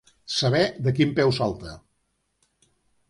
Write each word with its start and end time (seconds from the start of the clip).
Saber 0.35 0.61
de 0.87 0.93
quin 1.01 1.13
peu 1.19 1.35
salta. 1.41 1.75